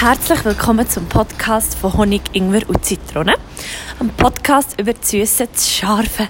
[0.00, 3.34] Herzlich willkommen zum Podcast von Honig, Ingwer und Zitrone.
[3.98, 6.28] Ein Podcast über das Süße, das Scharfe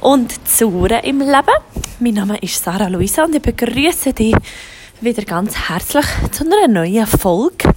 [0.00, 1.54] und das im Leben.
[2.00, 4.34] Mein Name ist Sarah Luisa und ich begrüße dich
[5.00, 7.72] wieder ganz herzlich zu einer neuen Folge.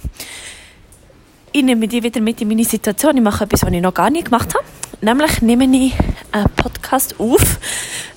[1.52, 3.16] Ich nehme dich wieder mit in meine Situation.
[3.16, 4.64] Ich mache etwas, was ich noch gar nicht gemacht habe.
[5.02, 5.94] Nämlich nehme ich
[6.32, 7.60] einen Podcast auf,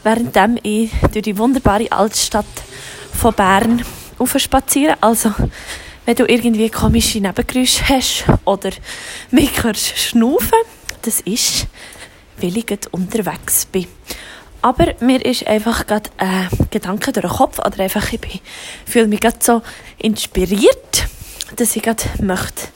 [0.01, 2.45] während ich durch die wunderbare Altstadt
[3.13, 3.83] von Bern
[4.37, 4.95] spaziere.
[5.01, 5.31] Also,
[6.05, 8.71] wenn du irgendwie komische Nebengeräusche hast oder
[9.31, 10.59] mich hörst schnaufen,
[11.03, 11.67] das ist,
[12.37, 13.87] weil ich unterwegs bin.
[14.61, 18.41] Aber mir ist einfach gerade ein Gedanke durch den Kopf oder einfach, ich
[18.85, 19.61] fühle mich gerade so
[19.97, 21.07] inspiriert,
[21.55, 22.67] dass ich gerade möchte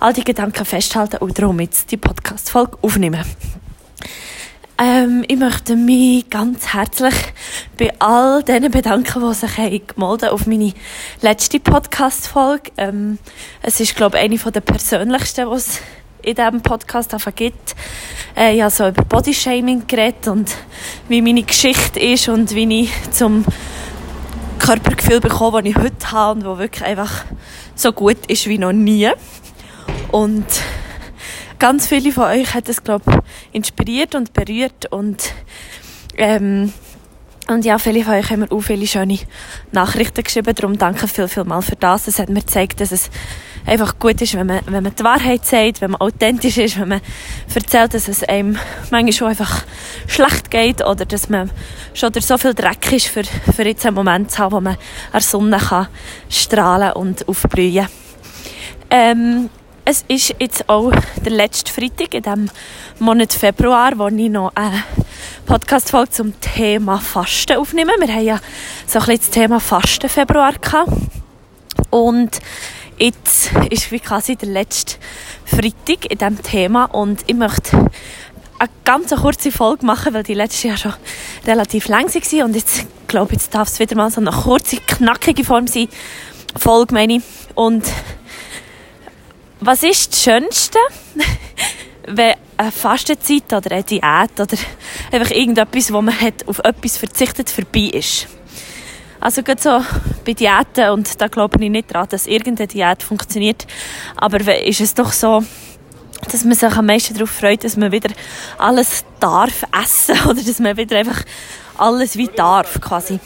[0.00, 3.24] all die Gedanken festhalten und darum jetzt die Podcast-Folge aufnehmen.
[4.78, 7.14] Ähm, ich möchte mich ganz herzlich
[7.76, 10.72] bei all diesen bedanken, die sich haben auf meine
[11.20, 12.72] letzte Podcast-Folge.
[12.78, 13.18] Ähm,
[13.62, 15.80] es ist, glaube ich, eine der persönlichsten, die es
[16.22, 17.76] in diesem Podcast gibt.
[18.36, 20.50] Äh, ich habe so über Bodyshaming geredet und
[21.08, 23.44] wie meine Geschichte ist und wie ich zum
[24.58, 27.24] Körpergefühl bekomme, das ich heute habe und das wirklich einfach
[27.74, 29.10] so gut ist wie noch nie.
[30.10, 30.46] Und
[31.58, 35.32] ganz viele von euch hat es, glaube ich, inspiriert und berührt und
[36.16, 36.72] ähm,
[37.48, 39.18] und ja, viele von euch haben mir auch viele schöne
[39.70, 40.54] Nachrichten geschrieben.
[40.54, 42.08] Darum danke viel, viel mal für das.
[42.08, 43.08] Es hat mir gezeigt, dass es
[43.64, 46.88] einfach gut ist, wenn man, wenn man die Wahrheit sagt, wenn man authentisch ist, wenn
[46.88, 47.00] man
[47.54, 48.58] erzählt, dass es einem
[48.90, 49.64] manchmal schon einfach
[50.06, 51.50] schlecht geht oder dass man
[51.94, 54.74] schon durch so viel Dreck ist, für, für jetzt einen Moment zu haben, wo man
[54.74, 54.78] an
[55.12, 55.88] der Sonne kann
[56.28, 57.86] strahlen und aufblühen.
[58.90, 59.50] Ähm,
[59.84, 60.90] es ist jetzt auch
[61.24, 62.50] der letzte Freitag in diesem
[62.98, 64.82] Monat Februar, wo ich noch eine
[65.46, 67.92] Podcast-Folge zum Thema Fasten aufnehme.
[67.98, 68.40] Wir haben ja
[68.86, 70.90] so ein bisschen das Thema Fasten Februar gehabt.
[71.90, 72.40] Und
[72.98, 74.96] jetzt ist wie quasi der letzte
[75.44, 77.76] Freitag in diesem Thema und ich möchte
[78.58, 80.94] eine ganz kurze Folge machen, weil die letzte ja schon
[81.46, 84.78] relativ lang war und jetzt glaube ich, jetzt darf es wieder mal so eine kurze,
[84.78, 85.88] knackige Form sein.
[86.58, 87.22] Folge meine ich.
[87.54, 87.84] Und
[89.60, 90.78] was ist das Schönste,
[92.06, 94.56] wenn eine Fastenzeit oder eine Diät oder
[95.16, 98.28] einfach irgendetwas, wo man hat, auf etwas verzichtet, vorbei ist?
[99.20, 99.80] Also gerade so
[100.24, 103.66] bei Diäten, und da glaube ich nicht daran, dass irgendeine Diät funktioniert,
[104.16, 105.42] aber ist es doch so,
[106.30, 108.10] dass man sich am meisten darauf freut, dass man wieder
[108.58, 111.22] alles darf essen oder dass man wieder einfach
[111.78, 113.20] alles wie darf quasi.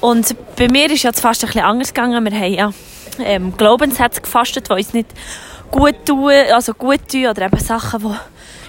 [0.00, 2.24] Und bei mir ist das Fasten ein bisschen anders gegangen.
[2.24, 2.72] Wir haben ja
[3.20, 5.08] ähm, Glaubenssätze gefastet, die uns nicht
[5.70, 8.14] gut tun, also gut tun oder eben Sachen, die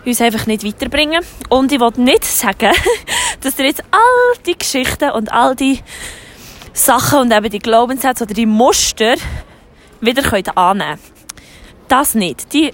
[0.06, 1.24] uns einfach nicht weiterbringen.
[1.50, 2.72] Und ich wollte nicht sagen,
[3.42, 5.80] dass ihr jetzt all die Geschichten und all die
[6.74, 9.16] Sachen und eben die Glaubenssätze oder die Muster
[10.02, 11.00] wieder könnt annehmen
[11.88, 12.52] Das nicht.
[12.54, 12.72] Die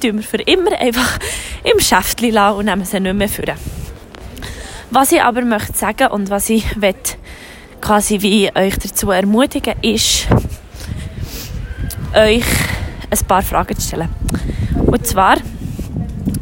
[0.00, 1.18] tun wir für immer einfach
[1.64, 3.56] im Schäftchen lassen und nehmen sie nicht mehr führen.
[4.90, 6.64] Was ich aber möchte sagen und was ich
[7.80, 10.26] quasi wie euch dazu ermutigen ist,
[12.14, 12.44] euch
[13.10, 14.08] ein paar Fragen zu stellen.
[14.86, 15.36] Und zwar,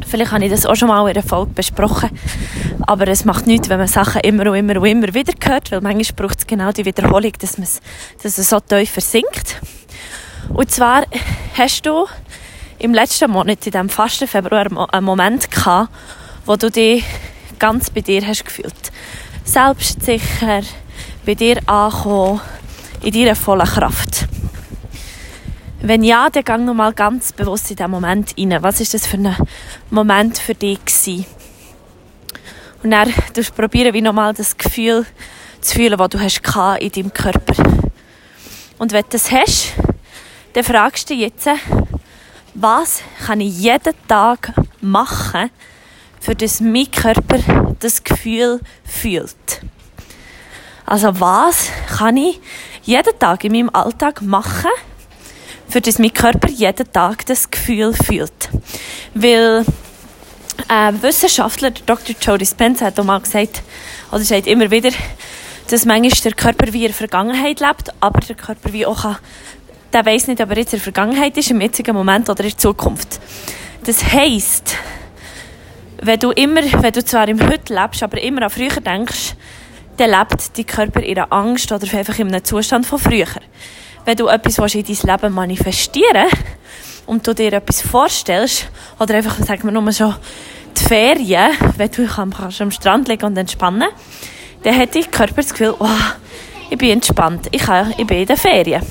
[0.09, 2.09] vielleicht habe ich das auch schon mal in einer Folge besprochen,
[2.87, 5.81] aber es macht nichts, wenn man Sachen immer und immer und immer wieder hört, weil
[5.81, 9.61] manchmal braucht es genau die Wiederholung, dass, dass es so tief versinkt.
[10.49, 11.03] Und zwar
[11.57, 12.07] hast du
[12.79, 15.89] im letzten Monat, in diesem fasten Februar, einen Moment gehabt,
[16.45, 17.03] wo du dich
[17.59, 18.91] ganz bei dir hast gefühlt.
[19.43, 20.61] Selbstsicher,
[21.25, 22.41] bei dir angekommen,
[23.01, 24.28] in deiner vollen Kraft.
[25.81, 28.61] Wenn ja, dann gang noch mal ganz bewusst in diesen Moment rein.
[28.61, 29.33] Was ist das für ein
[29.89, 31.25] Moment für dich gewesen?
[32.83, 35.05] Und dann du probieren, wie nochmal das Gefühl
[35.61, 36.41] zu fühlen, das du hast
[36.81, 37.63] in deinem Körper.
[38.77, 39.73] Und wenn du das hast,
[40.53, 41.47] dann fragst du dich jetzt,
[42.55, 44.51] was kann ich jeden Tag
[44.81, 45.49] machen,
[46.19, 49.61] für das mein Körper das Gefühl fühlt?
[50.85, 52.41] Also was kann ich
[52.83, 54.71] jeden Tag in meinem Alltag machen,
[55.69, 58.49] für das mein Körper jeden Tag das Gefühl fühlt.
[59.13, 59.63] Weil
[60.67, 62.15] äh, Wissenschaftler, Dr.
[62.19, 63.61] Joe Dispenza, hat auch mal gesagt,
[64.11, 64.89] oder sagt immer wieder,
[65.69, 69.17] dass manchmal der Körper wie in der Vergangenheit lebt, aber der Körper wie auch kann,
[69.93, 72.49] der weiß nicht, ob er jetzt in der Vergangenheit ist, im jetzigen Moment oder in
[72.49, 73.19] der Zukunft.
[73.85, 74.75] Das heisst,
[76.01, 79.35] wenn du immer, wenn du zwar im Heute lebst, aber immer an früher denkst,
[79.97, 83.27] dann lebt dein Körper in einer Angst oder einfach in einem Zustand von früher
[84.05, 86.27] wenn du etwas in dein Leben manifestieren
[87.05, 88.67] und du dir etwas vorstellst,
[88.99, 90.15] oder einfach, sagen wir nur schon,
[90.77, 93.89] die Ferien, wenn du kannst am Strand liegen und entspannen,
[94.63, 95.87] dann hat dein Körper das Gefühl, oh,
[96.69, 98.83] ich bin entspannt, ich, kann, ich bin in den Ferien.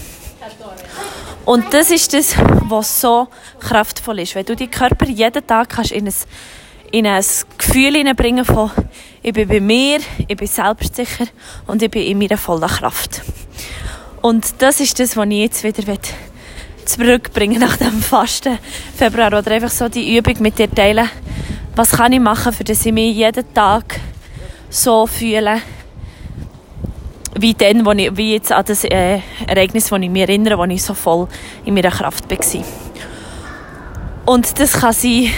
[1.45, 3.29] Und das ist das, was so
[3.59, 4.35] kraftvoll ist.
[4.35, 6.15] Wenn du deinen Körper jeden Tag kannst in ein,
[6.91, 7.25] in ein
[7.57, 8.71] Gefühl hineinbringen von
[9.23, 11.27] ich bin bei mir, ich bin selbstsicher
[11.67, 13.23] und ich bin in meiner vollen Kraft.
[14.21, 15.97] Und das ist das, was ich jetzt wieder
[16.85, 18.59] zurückbringen nach dem Fasten
[18.97, 21.09] Februar oder einfach so die Übung mit dir teilen.
[21.77, 24.01] Was kann ich machen, für dass ich mich jeden Tag
[24.71, 25.61] so fühle,
[27.39, 30.65] wie dann, wo ich, wie jetzt an das äh, Ereignis, wo ich mich erinnere, wo
[30.65, 31.29] ich so voll
[31.65, 32.65] in meiner Kraft war.
[34.27, 35.31] Und das kann sein,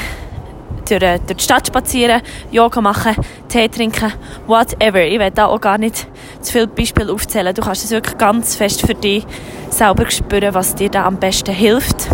[0.89, 3.15] durch, durch die Stadt spazieren, Yoga machen,
[3.49, 4.13] Tee trinken,
[4.47, 5.03] whatever.
[5.03, 6.07] Ich will da auch gar nicht
[6.41, 7.55] zu viele Beispiele aufzählen.
[7.55, 9.27] Du kannst es wirklich ganz fest für dich
[9.71, 12.09] selber spüren, was dir da am besten hilft.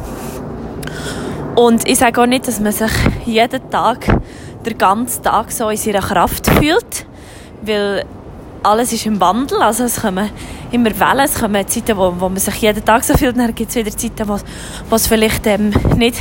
[1.54, 2.90] Und ich sage auch nicht, dass man sich
[3.24, 4.06] jeden Tag,
[4.64, 7.06] den ganzen Tag so in seiner Kraft fühlt,
[7.62, 8.04] weil
[8.62, 10.28] alles ist im Wandel, also es kommen
[10.72, 13.70] immer Wellen, es kommen Zeiten, wo, wo man sich jeden Tag so fühlt, dann gibt
[13.70, 14.38] es wieder Zeiten, wo,
[14.90, 16.18] wo es vielleicht ähm, nicht,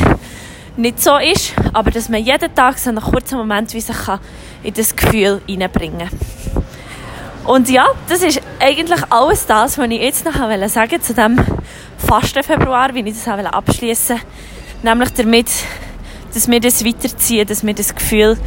[0.77, 4.19] nicht so ist, aber dass man jeden Tag so einen kurzen Moment wie sich kann
[4.63, 6.09] in das Gefühl hineinbringen
[7.45, 11.39] Und ja, das ist eigentlich alles das, was ich jetzt noch sagen wollte zu dem
[11.97, 14.19] Fasten Februar, wie ich das auch abschließen
[14.85, 15.47] nämlich damit,
[16.33, 18.37] dass wir das weiterziehen, dass wir das Gefühl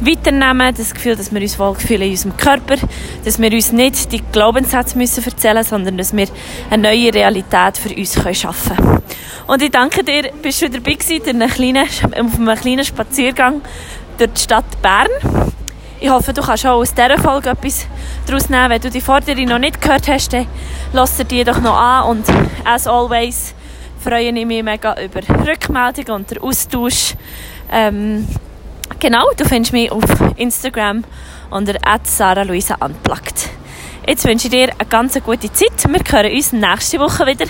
[0.00, 2.76] weiternehmen, das Gefühl, dass wir uns wohlfühlen in unserem Körper,
[3.24, 6.28] dass wir uns nicht die Glaubenssätze müssen erzählen sondern dass wir
[6.70, 9.02] eine neue Realität für uns schaffen können.
[9.46, 13.62] Und ich danke dir, bist du dabei gewesen, auf einem kleinen Spaziergang
[14.18, 15.08] durch die Stadt Bern.
[16.00, 17.86] Ich hoffe, du kannst auch aus dieser Folge etwas
[18.24, 18.70] daraus nehmen.
[18.70, 20.46] Wenn du die Forderung noch nicht gehört hast, dann
[20.92, 22.04] lass dir die doch noch an.
[22.10, 22.26] Und
[22.64, 23.52] as always,
[23.98, 27.14] freue ich mich mega über Rückmeldungen und den Austausch.
[27.72, 28.28] Ähm,
[29.00, 30.04] genau, du findest mich auf
[30.36, 31.02] Instagram
[31.50, 31.74] unter
[32.04, 33.48] @saraluisa_unplugged.
[34.06, 35.84] Jetzt wünsche ich dir eine ganz gute Zeit.
[35.86, 37.46] Wir hören uns nächste Woche wieder.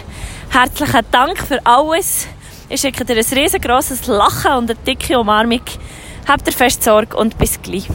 [0.48, 2.26] Herzlichen Dank für alles.
[2.70, 5.62] Ich schicke dir ein riesengroßes Lachen und eine dicke Umarmung.
[6.26, 7.88] Habt ihr fest Sorge und bis gleich.